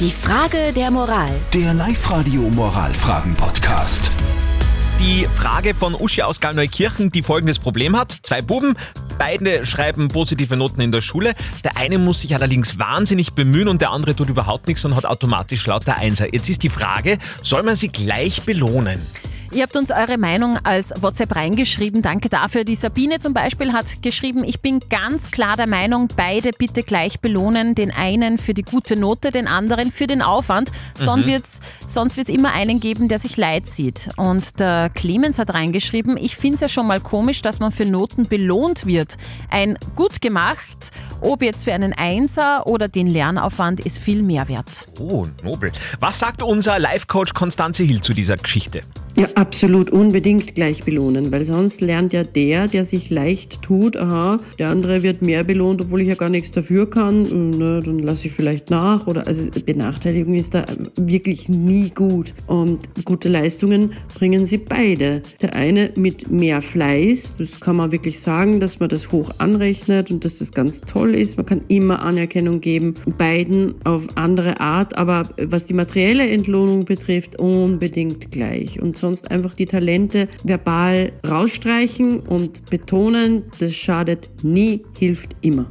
Die 0.00 0.10
Frage 0.10 0.72
der 0.74 0.90
Moral. 0.90 1.30
Der 1.52 1.72
Live-Radio 1.72 2.42
Moralfragen-Podcast. 2.42 4.10
Die 4.98 5.24
Frage 5.32 5.72
von 5.72 5.94
Uschi 5.94 6.22
aus 6.22 6.40
Gallneukirchen, 6.40 7.10
die 7.10 7.22
folgendes 7.22 7.60
Problem 7.60 7.96
hat. 7.96 8.18
Zwei 8.24 8.42
Buben, 8.42 8.74
beide 9.18 9.64
schreiben 9.64 10.08
positive 10.08 10.56
Noten 10.56 10.80
in 10.80 10.90
der 10.90 11.00
Schule. 11.00 11.34
Der 11.62 11.76
eine 11.76 11.98
muss 11.98 12.22
sich 12.22 12.34
allerdings 12.34 12.76
wahnsinnig 12.76 13.34
bemühen 13.34 13.68
und 13.68 13.80
der 13.82 13.92
andere 13.92 14.16
tut 14.16 14.28
überhaupt 14.28 14.66
nichts 14.66 14.84
und 14.84 14.96
hat 14.96 15.06
automatisch 15.06 15.64
lauter 15.64 15.94
Einser. 15.94 16.34
Jetzt 16.34 16.50
ist 16.50 16.64
die 16.64 16.70
Frage, 16.70 17.18
soll 17.44 17.62
man 17.62 17.76
sie 17.76 17.88
gleich 17.88 18.42
belohnen? 18.42 19.00
Ihr 19.54 19.62
habt 19.62 19.76
uns 19.76 19.92
eure 19.92 20.18
Meinung 20.18 20.58
als 20.64 20.92
WhatsApp 21.00 21.36
reingeschrieben. 21.36 22.02
Danke 22.02 22.28
dafür. 22.28 22.64
Die 22.64 22.74
Sabine 22.74 23.20
zum 23.20 23.34
Beispiel 23.34 23.72
hat 23.72 24.02
geschrieben, 24.02 24.42
ich 24.42 24.60
bin 24.60 24.80
ganz 24.90 25.30
klar 25.30 25.56
der 25.56 25.68
Meinung, 25.68 26.08
beide 26.16 26.50
bitte 26.50 26.82
gleich 26.82 27.20
belohnen. 27.20 27.76
Den 27.76 27.92
einen 27.92 28.38
für 28.38 28.52
die 28.52 28.64
gute 28.64 28.96
Note, 28.96 29.30
den 29.30 29.46
anderen 29.46 29.92
für 29.92 30.08
den 30.08 30.22
Aufwand. 30.22 30.72
Sonst 30.96 31.26
wird 31.26 31.44
es 31.44 31.60
sonst 31.86 32.16
wird's 32.16 32.30
immer 32.30 32.52
einen 32.52 32.80
geben, 32.80 33.06
der 33.06 33.20
sich 33.20 33.36
leid 33.36 33.68
sieht. 33.68 34.10
Und 34.16 34.58
der 34.58 34.90
Clemens 34.90 35.38
hat 35.38 35.54
reingeschrieben, 35.54 36.16
ich 36.16 36.36
finde 36.36 36.56
es 36.56 36.60
ja 36.60 36.68
schon 36.68 36.88
mal 36.88 37.00
komisch, 37.00 37.40
dass 37.40 37.60
man 37.60 37.70
für 37.70 37.86
Noten 37.86 38.26
belohnt 38.26 38.86
wird. 38.86 39.16
Ein 39.50 39.78
gut 39.94 40.20
gemacht, 40.20 40.90
ob 41.20 41.42
jetzt 41.42 41.62
für 41.62 41.72
einen 41.72 41.92
Einser 41.92 42.66
oder 42.66 42.88
den 42.88 43.06
Lernaufwand, 43.06 43.78
ist 43.78 43.98
viel 43.98 44.22
mehr 44.22 44.48
wert. 44.48 44.88
Oh, 44.98 45.28
nobel. 45.44 45.70
Was 46.00 46.18
sagt 46.18 46.42
unser 46.42 46.80
Life-Coach 46.80 47.34
Konstanze 47.34 47.84
Hill 47.84 48.00
zu 48.00 48.14
dieser 48.14 48.36
Geschichte? 48.36 48.82
Ja, 49.16 49.28
absolut. 49.36 49.90
Unbedingt 49.90 50.56
gleich 50.56 50.82
belohnen, 50.82 51.30
weil 51.30 51.44
sonst 51.44 51.80
lernt 51.80 52.12
ja 52.12 52.24
der, 52.24 52.66
der 52.66 52.84
sich 52.84 53.10
leicht 53.10 53.62
tut, 53.62 53.96
aha, 53.96 54.38
der 54.58 54.70
andere 54.70 55.04
wird 55.04 55.22
mehr 55.22 55.44
belohnt, 55.44 55.80
obwohl 55.80 56.00
ich 56.00 56.08
ja 56.08 56.16
gar 56.16 56.28
nichts 56.28 56.50
dafür 56.50 56.90
kann, 56.90 57.56
na, 57.56 57.78
dann 57.78 58.00
lasse 58.00 58.26
ich 58.26 58.32
vielleicht 58.32 58.70
nach. 58.70 59.06
Oder 59.06 59.28
also 59.28 59.48
Benachteiligung 59.64 60.34
ist 60.34 60.54
da 60.54 60.64
wirklich 60.96 61.48
nie 61.48 61.90
gut. 61.90 62.34
Und 62.48 62.80
gute 63.04 63.28
Leistungen 63.28 63.92
bringen 64.14 64.46
sie 64.46 64.58
beide. 64.58 65.22
Der 65.40 65.54
eine 65.54 65.90
mit 65.94 66.28
mehr 66.32 66.60
Fleiß, 66.60 67.36
das 67.38 67.60
kann 67.60 67.76
man 67.76 67.92
wirklich 67.92 68.18
sagen, 68.18 68.58
dass 68.58 68.80
man 68.80 68.88
das 68.88 69.12
hoch 69.12 69.30
anrechnet 69.38 70.10
und 70.10 70.24
dass 70.24 70.38
das 70.38 70.50
ganz 70.50 70.80
toll 70.80 71.14
ist, 71.14 71.36
man 71.36 71.46
kann 71.46 71.60
immer 71.68 72.02
Anerkennung 72.02 72.60
geben, 72.60 72.94
beiden 73.16 73.76
auf 73.84 74.08
andere 74.16 74.58
Art, 74.58 74.98
aber 74.98 75.28
was 75.40 75.66
die 75.66 75.74
materielle 75.74 76.28
Entlohnung 76.28 76.84
betrifft, 76.84 77.38
unbedingt 77.38 78.32
gleich. 78.32 78.82
Und 78.82 79.03
sonst 79.04 79.30
einfach 79.30 79.54
die 79.54 79.66
Talente 79.66 80.28
verbal 80.44 81.12
rausstreichen 81.28 82.20
und 82.20 82.70
betonen, 82.70 83.42
das 83.58 83.74
schadet 83.74 84.30
nie, 84.42 84.82
hilft 84.98 85.36
immer. 85.42 85.66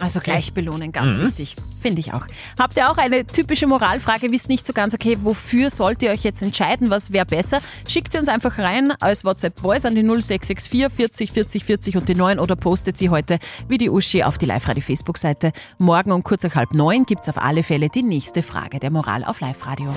Also 0.00 0.20
gleich 0.20 0.52
belohnen, 0.54 0.92
ganz 0.92 1.18
wichtig. 1.18 1.56
Finde 1.78 2.00
ich 2.00 2.12
auch. 2.14 2.26
Habt 2.58 2.76
ihr 2.76 2.90
auch 2.90 2.96
eine 2.96 3.26
typische 3.26 3.66
Moralfrage, 3.66 4.32
wisst 4.32 4.48
nicht 4.48 4.64
so 4.64 4.72
ganz, 4.72 4.94
okay, 4.94 5.18
wofür 5.20 5.70
sollt 5.70 6.02
ihr 6.02 6.10
euch 6.10 6.24
jetzt 6.24 6.42
entscheiden, 6.42 6.90
was 6.90 7.12
wäre 7.12 7.26
besser? 7.26 7.60
Schickt 7.86 8.12
sie 8.12 8.18
uns 8.18 8.28
einfach 8.28 8.58
rein 8.58 8.92
als 9.00 9.24
WhatsApp-Voice 9.24 9.84
an 9.84 9.94
die 9.94 10.02
0664 10.02 10.90
40 10.90 11.32
40 11.32 11.64
40 11.64 11.96
und 11.98 12.08
die 12.08 12.14
9 12.14 12.38
oder 12.38 12.56
postet 12.56 12.96
sie 12.96 13.10
heute 13.10 13.38
wie 13.68 13.78
die 13.78 13.90
Uschi 13.90 14.22
auf 14.22 14.38
die 14.38 14.46
Live-Radio-Facebook-Seite. 14.46 15.52
Morgen 15.78 16.12
um 16.12 16.22
kurz 16.22 16.44
nach 16.44 16.54
halb 16.54 16.72
neun 16.72 17.04
gibt 17.04 17.22
es 17.22 17.28
auf 17.28 17.38
alle 17.38 17.62
Fälle 17.62 17.88
die 17.88 18.02
nächste 18.02 18.42
Frage 18.42 18.80
der 18.80 18.90
Moral 18.90 19.24
auf 19.24 19.40
Live-Radio. 19.40 19.94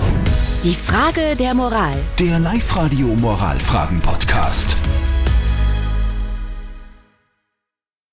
Die 0.64 0.76
Frage 0.76 1.36
der 1.38 1.54
Moral. 1.54 1.96
Der 2.20 2.40
Live-Radio 2.40 3.08
Moralfragen-Podcast. 3.08 4.78